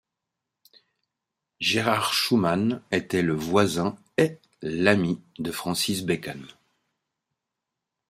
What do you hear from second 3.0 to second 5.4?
le voisin et l’ami